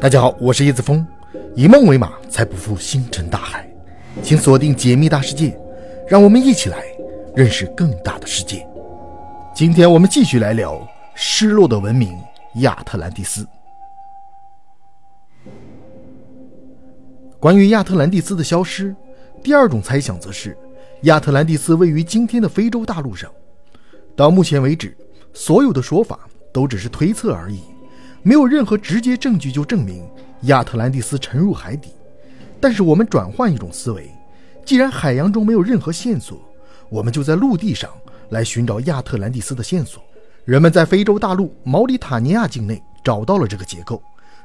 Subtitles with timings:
[0.00, 1.04] 大家好，我是叶子峰，
[1.56, 3.68] 以梦为马，才不负星辰大海。
[4.22, 5.58] 请锁定解密大世界，
[6.08, 6.84] 让我们一起来
[7.34, 8.64] 认识更大的世界。
[9.52, 10.80] 今天我们继续来聊
[11.16, 12.16] 失落的文明
[12.60, 13.44] 亚特兰蒂斯。
[17.40, 18.94] 关于亚特兰蒂斯的消失，
[19.42, 20.56] 第二种猜想则是
[21.02, 23.28] 亚特兰蒂斯位于今天的非洲大陆上。
[24.14, 24.96] 到目前为止，
[25.32, 26.20] 所有的说法
[26.52, 27.58] 都只是推测而已。
[28.22, 30.06] 没有任何直接证据就证明
[30.42, 31.90] 亚特兰蒂斯沉入海底，
[32.60, 34.10] 但是我们转换一种思维，
[34.64, 36.38] 既然海洋中没有任何线索，
[36.88, 37.90] 我们就在陆地上
[38.30, 40.02] 来寻找亚特兰蒂斯的线索。
[40.44, 44.02] 人们在非洲大陆毛里塔尼亚境内找到了这个结构，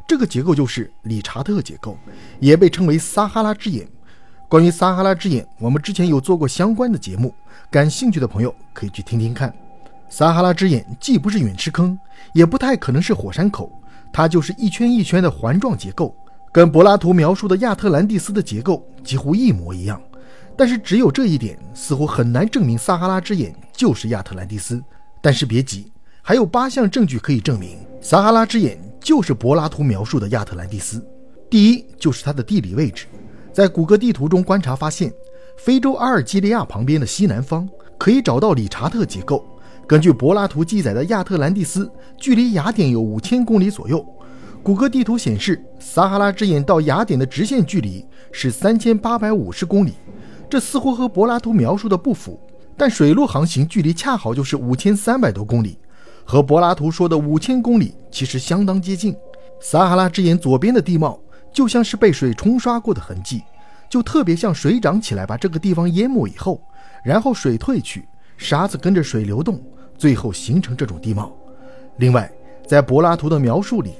[0.08, 1.98] 这个结构就是理查特结构，
[2.40, 3.88] 也被称为撒哈拉之眼。
[4.50, 7.34] 关于撒哈拉之眼，我们之前有做过相关的节目，
[7.72, 9.54] 感兴趣的朋友可以去听听看。
[10.16, 11.98] 撒哈拉之眼既不是陨石坑，
[12.34, 13.82] 也不太可能是火山口，
[14.12, 16.16] 它就是一圈一圈的环状结构，
[16.52, 20.00] 跟柏拉图描述的亚特兰蒂斯的结构几乎一模一样。
[20.56, 24.80] 但是只有这一点，似乎很难证明撒哈拉之眼就是亚特兰蒂斯。
[25.20, 31.04] 但是别急，还有八项证据可以证明撒哈拉之眼就是柏拉图描述的亚特兰蒂斯。
[31.50, 33.08] 第一，就是它的地理位置，
[33.52, 35.12] 在谷歌地图中观察发现，
[35.58, 39.44] 非洲阿尔及利亚旁边的西南方可以找到理查特结构。
[39.86, 44.06] 根据柏拉图记载的亚特兰蒂斯，距离雅典有五千公里左右。
[44.64, 49.96] 谷歌地图显示，撒哈拉之眼到雅典的直线距离是三千八百五十公里，
[50.50, 52.40] 这似乎和柏拉图描述的不符。
[52.78, 55.78] 但水路航行距离恰好就是五千三百多公里，
[56.24, 59.14] 和柏拉图说的五千公里其实相当接近。
[59.60, 61.20] 撒哈拉之眼左边的地貌
[61.54, 63.44] 就像是被水冲刷过的痕迹，
[63.90, 66.62] 就特别像水涨起来把这个地方淹没以后，
[67.04, 69.62] 然后水退去，沙子跟着水流动。
[69.96, 71.32] 最后形成这种地貌。
[71.98, 72.30] 另外，
[72.68, 73.94] 在柏拉图的描述里，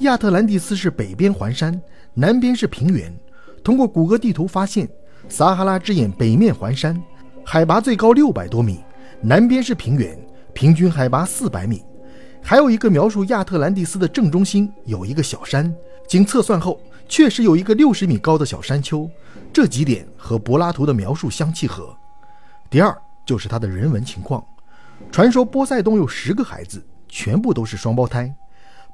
[0.00, 1.80] 亚特兰蒂斯是北边环山，
[2.12, 3.14] 南边是平原。
[3.62, 4.86] 通过谷歌地图发现，
[5.28, 7.00] 撒哈拉之眼北面环山，
[7.44, 8.80] 海拔最高六百多米，
[9.22, 10.18] 南边是平原，
[10.52, 11.82] 平均海拔四百米。
[12.42, 15.72] 还有一个描述亚特兰蒂斯的正中心有一个小山，
[16.06, 19.08] 经测算后确实有一个六十米高的小山丘。
[19.52, 21.96] 这几点和柏拉图的描述相契合。
[22.68, 22.94] 第二
[23.26, 24.42] 就是它的人文情况。
[25.12, 28.34] 传说波塞冬有十个孩子，全部都是双胞胎。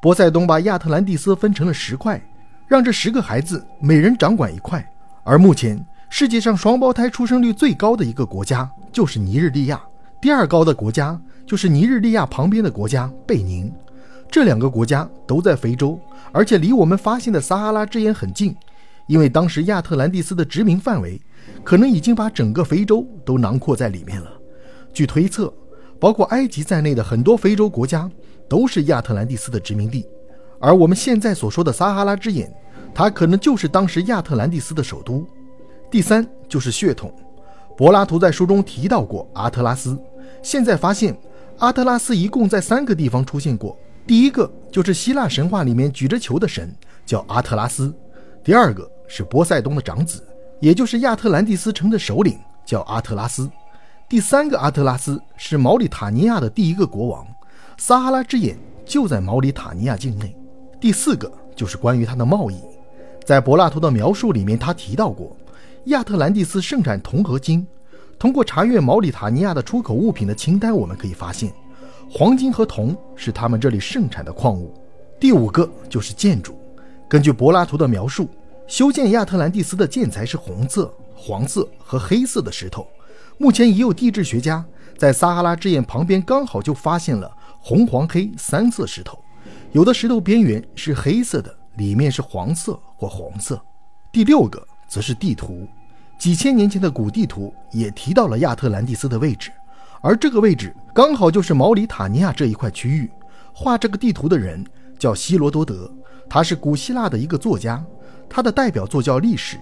[0.00, 2.20] 波塞冬把亚特兰蒂斯分成了十块，
[2.66, 4.84] 让这十个孩子每人掌管一块。
[5.22, 9.81] 而目前世界上双胞胎出生率最高的一个国家就是尼日利亚，
[10.20, 13.72] 第二高的国家就是尼日利亚旁边的国家贝宁。
[14.28, 16.00] 这两个国家都在非洲，
[16.32, 18.56] 而且离我们发现的撒哈拉之眼很近，
[19.06, 21.20] 因为当时亚特兰蒂斯的殖民范围
[21.62, 24.32] 可能已经把整个非洲都囊括在里面了。
[24.92, 25.53] 据推测。
[26.03, 28.10] 包括埃及在内的很多非洲国家
[28.48, 30.04] 都是亚特兰蒂斯的殖民地，
[30.58, 32.52] 而我们现在所说的撒哈拉之眼，
[32.92, 35.25] 它可能就是当时亚特兰蒂斯的首都。
[35.92, 37.14] 第三就是血统，
[37.76, 39.97] 柏拉图在书中提到过阿特拉斯，
[40.42, 41.16] 现在发现
[41.58, 43.78] 阿特拉斯一共在三个地方出现过。
[44.04, 46.75] 第一个就是希腊神话里面举着球的神
[47.06, 47.94] 叫阿特拉斯，
[48.42, 50.20] 第二个是波塞冬的长子，
[50.62, 53.50] 也就是亚特兰蒂斯城的首领叫阿特拉斯。
[54.09, 57.27] 第三个阿特拉斯是毛里塔尼亚的第一个国王，
[57.77, 58.56] 撒哈拉之眼
[58.87, 60.37] 就在毛里塔尼亚境内。
[60.81, 62.61] 第四个就是关于他的贸易，
[63.25, 65.37] 在柏拉图的描述里面，他提到过
[65.87, 67.67] 亚特兰蒂斯盛产铜和金。
[68.17, 71.53] 通过查阅毛里塔尼亚的出口物品的清单，我们可以发现，
[72.09, 74.73] 黄金和铜是他们这里盛产的矿物。
[75.19, 76.56] 第五个就是建筑，
[77.09, 78.29] 根据柏拉图的描述，
[78.67, 82.87] 修建亚特兰蒂斯的建材是红色、黄色和黑色的石头。
[83.39, 84.65] 目前已有地质学家
[84.97, 87.31] 在撒哈拉之眼旁边刚好就发现了
[87.61, 89.19] 红、黄、黑三色石头，
[89.73, 93.61] 有的石头边缘是黑色的，里面是黄色或红色。
[94.12, 95.67] 第六个则是地图，
[96.19, 99.50] 几千年前的古地图也提到了亚特兰蒂斯的位置，
[100.00, 103.11] 而这个位置刚好就是毛里塔尼亚这一块区域。
[103.53, 104.65] 画这个地图的人
[104.99, 105.93] 叫希罗多德，
[106.29, 107.85] 他是古希腊的一个作家，
[108.34, 109.56] 他的代表作叫《历史》，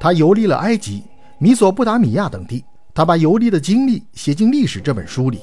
[0.00, 1.02] 他游历了埃及、
[1.36, 2.64] 米索不达米亚等地。
[2.94, 5.38] 他把游历的经历写进《历史》这本书里，《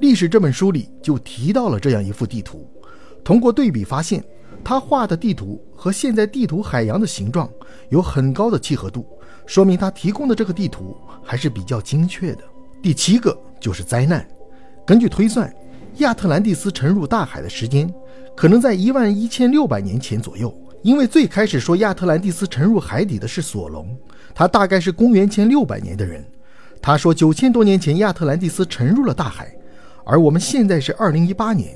[0.00, 2.66] 历史》这本书里就提到了这样一幅地图。
[3.22, 4.24] 通过对比发现，
[4.64, 7.46] 他画的地图和现在地图海洋的形状
[7.90, 9.06] 有很高的契合度，
[9.44, 12.42] 说明他提供的这个地图还是比较精确的。
[12.80, 14.26] 第七个就是灾难。
[14.86, 15.54] 根据推算，
[15.98, 17.92] 亚特兰蒂斯沉入大海的时间
[18.34, 20.50] 可能在一万一千六百年前左右，
[20.82, 23.96] 因为最开始说亚特兰蒂斯沉入海底的是索隆，
[24.34, 26.24] 他大概是公元前六百年的人。
[26.80, 29.54] 他说，九千多年前亚特兰蒂斯沉入了大海，
[30.04, 31.72] 而我们现在是二零一八年。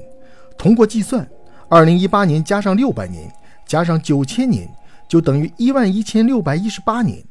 [0.59, 1.29] 通过计算，
[1.69, 3.31] 二零一八年加上六百年，
[3.65, 4.69] 加上九千年，
[5.09, 7.23] 就等于一万一千六百一十八年。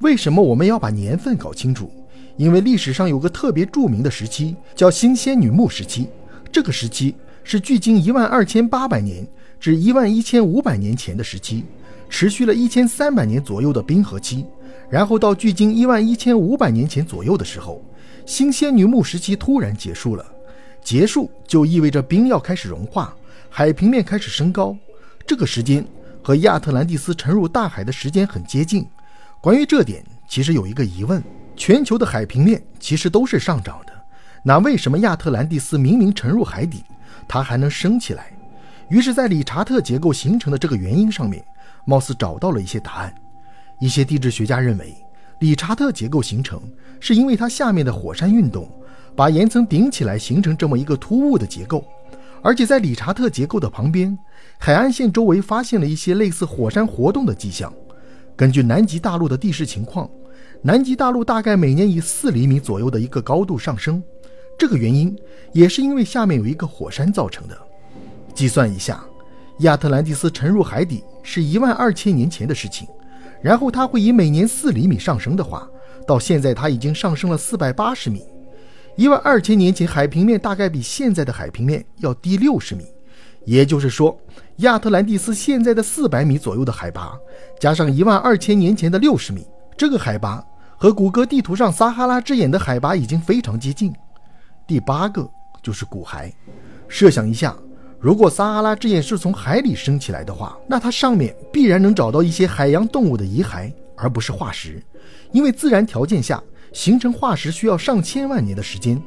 [0.00, 1.90] 为什么我们要把年份搞清楚？
[2.36, 6.10] 因为历史上有个特别著名的时期，叫新仙女木时期。
[6.52, 9.26] 这个时期是距今一万二千八百年
[9.64, 11.64] 至一万一千五百年前的时期，
[12.10, 14.44] 持续了一千三百年左右的冰河期。
[14.90, 17.82] 然后到距今一万一千五百年前左右的时候，
[18.26, 20.26] 新仙女木时期突然结束了。
[20.82, 23.16] 结束就意味着冰要开始融化，
[23.48, 24.76] 海平面开始升高。
[25.26, 25.82] 这个时间
[26.22, 28.86] 和亚特兰蒂斯沉入大海的时间很接近。
[29.40, 31.24] 关于这点，其实有一个疑问：
[31.56, 33.94] 全球的海平面其实都是上涨的，
[34.42, 36.84] 那为什么亚特兰蒂斯明明沉入海底，
[37.26, 38.30] 它还能升起来？
[38.88, 41.44] 于是，在理查特结构形成的这个原因上面，
[41.86, 43.14] 貌似找到了一些答案。
[43.80, 44.94] 一些地质学家认为，
[45.40, 46.60] 理查特结构形成
[47.00, 48.68] 是因为它下面的火山运动。
[49.16, 51.84] 把岩层顶起来，形成这么一个突兀的结构，
[52.42, 54.18] 而且在理查特结构的旁边，
[54.58, 57.72] 海岸线周围发现了一些类似火山活动的迹象。
[58.34, 60.10] 根据南极大陆的地势情况，
[60.62, 64.02] 南极大陆大概每年以四厘米左右的一个高度上升，
[64.58, 65.16] 这个原因
[65.52, 67.56] 也是因为下面有一个火山造成的。
[68.34, 69.02] 计算一下，
[69.60, 72.86] 亚特兰蒂斯沉入海底是一万二千年前的事情，
[73.40, 75.68] 然后它会以每年四厘米上升的话，
[76.06, 78.24] 到现在它已经上升了四百八十米。
[78.96, 82.84] 一万二千年前，海平面大概比现在的海平面要低六十米，
[83.44, 84.16] 也就是说，
[84.58, 87.12] 亚特兰蒂斯现在的四百米左右的海拔，
[87.58, 89.46] 加上一万二千年前的六十米，
[89.76, 90.44] 这个海拔
[90.76, 93.92] 和谷歌地图上撒哈拉之眼的海拔已经非常接近。
[94.66, 95.28] 第八个
[95.62, 96.32] 就是骨骸，
[96.88, 97.56] 设想一下，
[98.04, 104.78] 如果撒哈拉之眼是从海里升起来的话，那它上面必然能找到一些海洋动物的遗骸，而不是化石，
[105.32, 106.38] 因为自然条件下。
[106.70, 109.00] 形成化石需要上千万年的时间，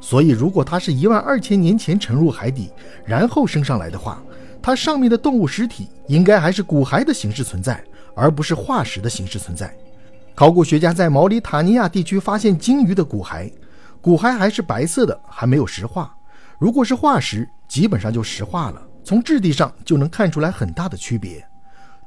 [0.00, 2.70] 所以如果它是一万二千年前沉入海底，
[3.06, 4.22] 然后升上来的话，
[4.60, 7.82] 它上面的动物尸体应该还是骨骸的形式存在，
[8.14, 9.74] 而不是化石的形式存在。
[10.34, 13.50] 考古学家在毛里塔尼亚地区发现鲸鱼的骨骸，
[14.02, 16.14] 骨骸还是白色的，还没有石化。
[16.58, 21.42] 如果是化石，基本上就石化了，从质地上就能看出来很大的区别。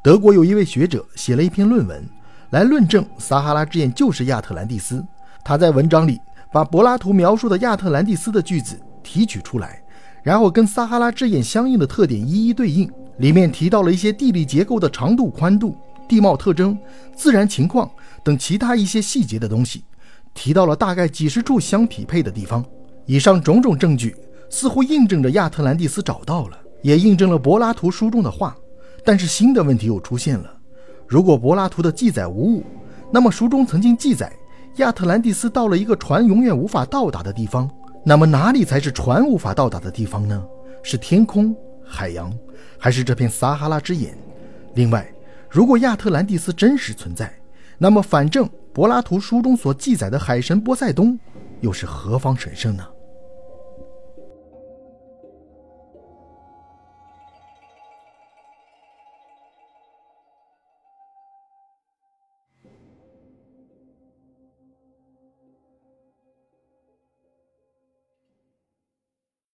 [0.04, 2.08] 德国有一位学者写了一篇论文。
[2.52, 5.04] 来论证撒哈拉之眼就是亚特兰蒂斯。
[5.44, 6.20] 他在文章里
[6.54, 9.82] 把柏拉图描述的亚特兰蒂斯的句子提取出来，
[10.22, 12.88] 然后跟撒哈拉之眼相应的特点一一对应。
[13.18, 15.76] 里面提到了一些地理结构的长度、宽度、
[16.08, 16.78] 地貌特征、
[17.16, 17.90] 自然情况
[18.24, 19.84] 等其他一些细节的东西，
[20.36, 22.64] 提到了大概几十处相匹配的地方。
[23.08, 24.16] 以上种种证据
[24.50, 28.56] 似乎印证着亚特兰蒂斯找到了，也印证了柏拉图书中的话。
[29.04, 30.52] 但是新的问题又出现了。
[31.08, 32.64] 如果柏拉图的记载无误，
[33.12, 34.32] 那么书中曾经记载
[34.78, 37.70] 亚特兰蒂斯到了一个船永远无法到达的地方。
[38.04, 40.44] 那么哪里才是船无法到达的地方呢？
[40.82, 41.56] 是天空、
[41.86, 42.32] 海洋，
[42.80, 44.18] 还是这片撒哈拉之眼？
[44.74, 45.08] 另外，
[45.50, 47.32] 如果亚特兰蒂斯真实存在，
[47.78, 51.20] 那么反正柏拉图书中所记载的海神波塞冬
[51.62, 52.84] 又是何方神圣呢？